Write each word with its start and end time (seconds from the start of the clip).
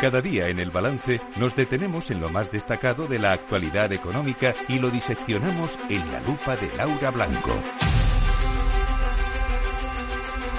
Cada 0.00 0.20
día 0.20 0.48
en 0.48 0.58
el 0.58 0.70
balance 0.70 1.22
nos 1.36 1.56
detenemos 1.56 2.10
en 2.10 2.20
lo 2.20 2.28
más 2.28 2.52
destacado 2.52 3.06
de 3.06 3.18
la 3.18 3.32
actualidad 3.32 3.90
económica 3.92 4.54
y 4.68 4.78
lo 4.78 4.90
diseccionamos 4.90 5.78
en 5.88 6.12
la 6.12 6.20
lupa 6.20 6.54
de 6.54 6.68
Laura 6.76 7.10
Blanco. 7.10 7.50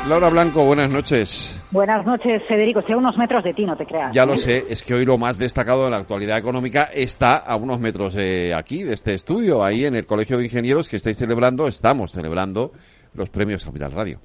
Laura 0.09 0.29
Blanco, 0.29 0.65
buenas 0.65 0.91
noches. 0.91 1.61
Buenas 1.69 2.03
noches, 2.03 2.41
Federico. 2.47 2.79
Estoy 2.79 2.95
a 2.95 2.97
unos 2.97 3.15
metros 3.15 3.43
de 3.43 3.53
ti, 3.53 3.63
no 3.63 3.77
te 3.77 3.85
creas. 3.85 4.11
Ya 4.11 4.25
lo 4.25 4.37
sé, 4.37 4.65
es 4.69 4.81
que 4.81 4.95
hoy 4.95 5.05
lo 5.05 5.19
más 5.19 5.37
destacado 5.37 5.85
de 5.85 5.91
la 5.91 5.97
actualidad 5.97 6.39
económica 6.39 6.89
está 6.91 7.35
a 7.35 7.55
unos 7.57 7.79
metros 7.79 8.15
de 8.15 8.55
aquí, 8.55 8.81
de 8.81 8.95
este 8.95 9.13
estudio, 9.13 9.63
ahí 9.63 9.85
en 9.85 9.95
el 9.95 10.07
Colegio 10.07 10.39
de 10.39 10.45
Ingenieros 10.45 10.89
que 10.89 10.97
estáis 10.97 11.17
celebrando, 11.17 11.67
estamos 11.67 12.11
celebrando 12.11 12.71
los 13.13 13.29
premios 13.29 13.63
Capital 13.63 13.91
Radio 13.91 14.19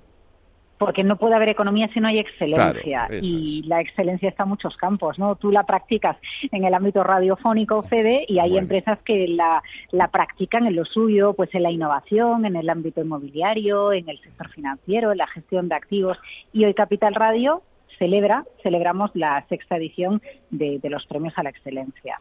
porque 0.85 1.05
no 1.05 1.17
puede 1.17 1.37
haber 1.37 1.49
economía 1.49 1.89
si 1.95 2.01
no 2.01 2.09
hay 2.09 2.19
excelencia 2.19 3.09
y 3.23 3.63
la 3.67 3.81
excelencia 3.81 4.29
está 4.29 4.43
en 4.43 4.49
muchos 4.49 4.77
campos, 4.77 5.17
¿no? 5.17 5.37
Tú 5.37 5.53
la 5.53 5.63
practicas 5.63 6.17
en 6.51 6.65
el 6.65 6.75
ámbito 6.75 7.05
radiofónico, 7.05 7.85
Fede, 7.85 8.25
y 8.27 8.41
hay 8.41 8.59
empresas 8.59 8.99
que 9.05 9.29
la, 9.29 9.63
la 9.93 10.09
practican 10.09 10.67
en 10.67 10.75
lo 10.75 10.85
suyo, 10.85 11.35
pues 11.35 11.55
en 11.55 11.63
la 11.63 11.71
innovación, 11.71 12.47
en 12.47 12.57
el 12.57 12.69
ámbito 12.69 13.01
inmobiliario, 13.01 13.93
en 13.93 14.09
el 14.09 14.21
sector 14.21 14.49
financiero, 14.49 15.13
en 15.13 15.19
la 15.19 15.29
gestión 15.29 15.69
de 15.69 15.77
activos 15.77 16.19
y 16.53 16.65
hoy 16.65 16.75
Capital 16.75 17.15
Radio 17.15 17.63
celebra, 17.99 18.45
celebramos 18.65 19.13
la 19.15 19.47
sexta 19.49 19.77
edición 19.77 20.21
de 20.51 20.81
los 20.91 21.07
premios 21.07 21.35
a 21.37 21.45
la 21.45 21.51
excelencia. 21.51 22.19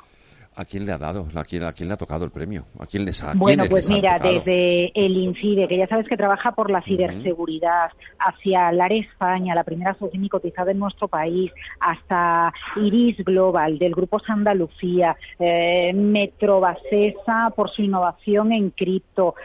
¿A 0.54 0.66
quién 0.66 0.86
le 0.86 0.92
ha 0.92 0.98
dado? 0.98 1.28
¿A 1.34 1.44
quién, 1.46 1.64
a 1.64 1.72
quién 1.72 1.88
le 1.88 1.94
ha 1.94 1.98
tocado 1.98 2.26
el 2.26 2.32
premio? 2.32 2.66
¿A 2.78 2.86
quién 2.86 3.06
les 3.06 3.24
ha 3.24 3.34
Bueno, 3.36 3.64
pues 3.70 3.90
mira, 3.90 4.20
desde 4.20 4.92
el 4.94 5.16
INCIDE, 5.16 5.68
que 5.68 5.78
ya 5.78 5.88
sabes 5.88 6.08
que 6.10 6.18
trabaja 6.18 6.52
por 6.52 6.70
la 6.70 6.82
ciberseguridad, 6.82 7.90
hacia 8.20 8.70
LARE 8.74 9.00
España, 9.00 9.56
la 9.56 9.64
primera 9.64 9.94
SOCIMI 9.94 10.28
cotizada 10.28 10.72
en 10.72 10.80
nuestro 10.80 11.08
país, 11.08 11.52
hasta 11.80 12.54
Iris 12.76 13.18
Global, 13.24 13.80
del 13.80 13.94
Grupo 13.94 14.20
Sandalucía, 14.20 15.16
eh, 15.40 15.94
Metrobasesa 15.94 17.54
por 17.56 17.70
su 17.70 17.84
innovación 17.84 18.52
en 18.52 18.72
cripto, 18.72 19.36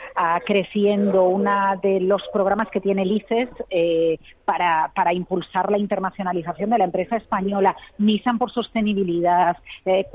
creciendo 0.44 1.24
una 1.24 1.76
de 1.76 2.00
los 2.00 2.22
programas 2.32 2.68
que 2.68 2.80
tiene 2.80 3.02
el 3.02 3.12
ICES 3.12 3.48
eh, 3.70 4.18
para, 4.44 4.90
para 4.94 5.12
impulsar 5.12 5.70
la 5.70 5.78
internacionalización 5.78 6.70
de 6.70 6.78
la 6.78 6.84
empresa 6.84 7.16
española, 7.16 7.76
Nissan 7.98 8.38
por 8.38 8.50
sostenibilidad, 8.50 9.56
eh, 9.84 10.06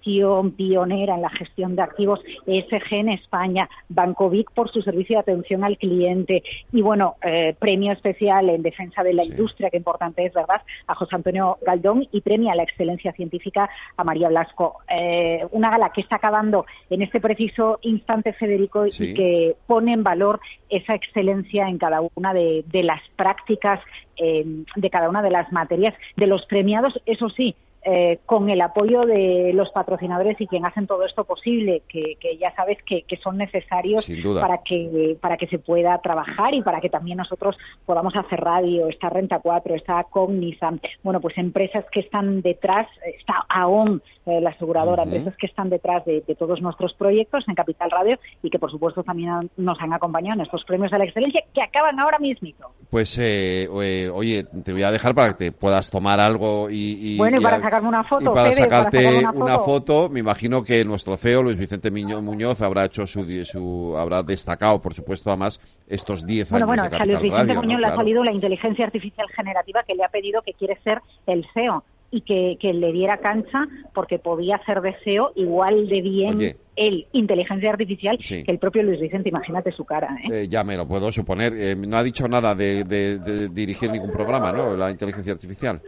Pionera 0.00 1.14
en 1.14 1.22
la 1.22 1.30
gestión 1.30 1.76
de 1.76 1.82
activos 1.82 2.20
ESG 2.46 2.94
en 2.94 3.08
España, 3.10 3.68
Bancovic 3.88 4.50
por 4.52 4.70
su 4.70 4.82
servicio 4.82 5.16
de 5.16 5.20
atención 5.20 5.64
al 5.64 5.76
cliente 5.78 6.42
y 6.72 6.82
bueno, 6.82 7.16
eh, 7.22 7.54
premio 7.58 7.92
especial 7.92 8.48
en 8.50 8.62
defensa 8.62 9.02
de 9.02 9.14
la 9.14 9.24
industria, 9.24 9.70
que 9.70 9.76
importante 9.76 10.24
es, 10.24 10.32
¿verdad?, 10.32 10.62
a 10.86 10.94
José 10.94 11.16
Antonio 11.16 11.58
Galdón 11.62 12.06
y 12.12 12.20
premio 12.20 12.50
a 12.50 12.54
la 12.54 12.62
excelencia 12.62 13.12
científica 13.12 13.68
a 13.96 14.04
María 14.04 14.28
Blasco. 14.28 14.78
Eh, 14.88 15.46
una 15.52 15.70
gala 15.70 15.92
que 15.92 16.00
está 16.00 16.16
acabando 16.16 16.66
en 16.88 17.02
este 17.02 17.20
preciso 17.20 17.78
instante, 17.82 18.32
Federico, 18.32 18.86
y 18.86 19.14
que 19.14 19.56
pone 19.66 19.92
en 19.92 20.02
valor 20.02 20.40
esa 20.68 20.94
excelencia 20.94 21.68
en 21.68 21.78
cada 21.78 22.00
una 22.14 22.32
de, 22.32 22.64
las 22.72 23.02
prácticas, 23.16 23.80
eh, 24.16 24.44
de 24.76 24.90
cada 24.90 25.08
una 25.08 25.22
de 25.22 25.30
las 25.30 25.50
materias 25.52 25.94
de 26.16 26.26
los 26.26 26.46
premiados, 26.46 27.00
eso 27.06 27.28
sí, 27.30 27.54
eh, 27.82 28.18
con 28.26 28.50
el 28.50 28.60
apoyo 28.60 29.06
de 29.06 29.52
los 29.54 29.70
patrocinadores 29.70 30.38
y 30.38 30.46
quien 30.46 30.66
hacen 30.66 30.86
todo 30.86 31.04
esto 31.04 31.24
posible, 31.24 31.82
que, 31.88 32.16
ya 32.38 32.54
sabes 32.54 32.78
que, 32.82 33.04
son 33.22 33.38
necesarios 33.38 34.08
para 34.40 34.58
que 34.58 35.16
para 35.20 35.36
que 35.36 35.46
se 35.46 35.58
pueda 35.58 35.98
trabajar 35.98 36.54
y 36.54 36.62
para 36.62 36.80
que 36.80 36.90
también 36.90 37.18
nosotros 37.18 37.56
podamos 37.86 38.14
hacer 38.16 38.40
radio, 38.40 38.88
está 38.88 39.08
Renta 39.08 39.40
4, 39.40 39.74
está 39.74 40.04
Cognizant, 40.04 40.82
bueno, 41.02 41.20
pues 41.20 41.38
empresas 41.38 41.84
que 41.90 42.00
están 42.00 42.42
detrás, 42.42 42.86
está 43.04 43.46
AON, 43.48 44.02
eh, 44.26 44.40
la 44.40 44.50
aseguradora, 44.50 45.04
empresas 45.04 45.36
que 45.36 45.46
están 45.46 45.70
detrás 45.70 46.04
de, 46.04 46.22
todos 46.38 46.60
nuestros 46.60 46.94
proyectos 46.94 47.44
en 47.48 47.54
Capital 47.54 47.90
Radio 47.90 48.18
y 48.42 48.50
que 48.50 48.58
por 48.58 48.70
supuesto 48.70 49.02
también 49.02 49.50
nos 49.56 49.80
han 49.80 49.92
acompañado 49.92 50.34
en 50.34 50.40
estos 50.42 50.64
premios 50.64 50.92
a 50.92 50.98
la 50.98 51.04
excelencia 51.04 51.42
que 51.52 51.62
acaban 51.62 51.98
ahora 51.98 52.18
mismo. 52.18 52.50
Pues 52.90 53.18
eh, 53.18 53.68
oye, 54.12 54.44
te 54.64 54.72
voy 54.72 54.82
a 54.82 54.90
dejar 54.90 55.14
para 55.14 55.28
que 55.28 55.34
te 55.34 55.52
puedas 55.52 55.90
tomar 55.90 56.20
algo 56.20 56.68
y, 56.70 57.16
bueno, 57.16 57.40
para 57.40 57.69
sacarme 57.70 57.88
una 57.88 58.04
foto. 58.04 58.32
Y 58.32 58.34
para 58.34 58.52
sacarte 58.52 59.24
una, 59.34 59.58
foto. 59.58 60.08
me 60.08 60.20
imagino 60.20 60.62
que 60.64 60.84
nuestro 60.84 61.16
CEO, 61.16 61.42
Luis 61.44 61.56
Vicente 61.56 61.90
Muñoz, 61.90 62.60
habrá 62.60 62.84
hecho 62.84 63.06
su, 63.06 63.24
su 63.44 63.96
habrá 63.96 64.22
destacado, 64.22 64.80
por 64.80 64.94
supuesto, 64.94 65.30
además, 65.30 65.60
estos 65.86 66.26
10 66.26 66.52
años 66.52 66.66
bueno, 66.66 66.88
de 66.88 66.96
a 66.96 67.04
Luis 67.04 67.20
Vicente 67.20 67.54
Muñoz 67.54 67.80
le 67.80 67.86
ha 67.86 67.94
salido 67.94 68.24
la 68.24 68.32
inteligencia 68.32 68.84
artificial 68.84 69.26
generativa 69.34 69.82
que 69.86 69.94
le 69.94 70.04
ha 70.04 70.08
pedido 70.08 70.42
que 70.42 70.52
quiere 70.54 70.78
ser 70.82 71.00
el 71.26 71.46
CEO 71.54 71.84
y 72.12 72.22
que, 72.22 72.72
le 72.72 72.92
diera 72.92 73.18
cancha 73.18 73.68
porque 73.94 74.18
podía 74.18 74.56
hacer 74.56 74.80
deseo 74.80 75.30
igual 75.36 75.88
de 75.88 76.00
bien 76.00 76.56
el 76.74 77.06
inteligencia 77.12 77.70
artificial 77.70 78.18
que 78.18 78.44
el 78.46 78.58
propio 78.58 78.82
Luis 78.82 79.00
Vicente. 79.00 79.28
Imagínate 79.28 79.70
su 79.70 79.84
cara. 79.84 80.16
¿eh? 80.24 80.42
Eh, 80.42 80.48
ya 80.48 80.64
me 80.64 80.76
lo 80.76 80.88
puedo 80.88 81.12
suponer. 81.12 81.52
Eh, 81.54 81.76
no 81.76 81.96
ha 81.96 82.02
dicho 82.02 82.26
nada 82.26 82.54
de 82.54 83.48
dirigir 83.52 83.90
ningún 83.90 84.10
programa, 84.10 84.50
¿no? 84.50 84.76
La 84.76 84.90
inteligencia 84.90 85.32
artificial. 85.32 85.80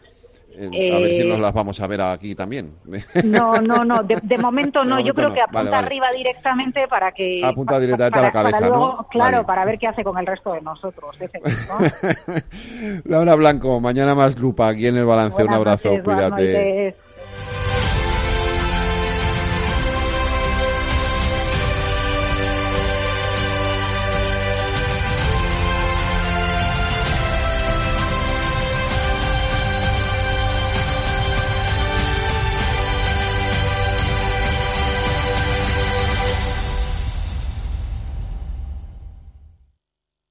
Eh, 0.55 0.95
a 0.95 0.99
ver 0.99 1.11
si 1.13 1.25
nos 1.25 1.41
las 1.41 1.53
vamos 1.53 1.81
a 1.81 1.87
ver 1.87 2.01
aquí 2.01 2.35
también. 2.35 2.75
No, 3.25 3.55
no, 3.61 3.85
no, 3.85 4.03
de, 4.03 4.39
momento 4.39 4.85
no. 4.85 5.01
Yo 5.01 5.15
creo 5.15 5.33
que 5.33 5.41
apunta 5.41 5.79
arriba 5.79 6.09
directamente 6.15 6.87
para 6.89 7.13
que. 7.13 7.41
Apunta 7.45 7.79
directamente 7.79 8.19
a 8.19 8.23
la 8.23 8.33
cabeza, 8.33 8.61
¿no? 8.61 9.07
Claro, 9.11 9.47
para 9.47 9.65
ver 9.65 9.79
qué 9.79 9.87
hace 9.87 10.05
con 10.05 10.19
el 10.19 10.27
resto 10.27 10.53
de 10.53 10.61
nosotros. 10.61 11.17
Laura 13.05 13.35
Blanco, 13.35 13.81
mañana 13.81 14.15
más 14.15 14.39
lupa 14.39 14.69
aquí 14.69 14.87
en 14.87 14.97
el 14.97 15.05
balance. 15.05 15.43
Un 15.43 15.55
abrazo, 15.55 15.91
cuídate. 16.03 16.95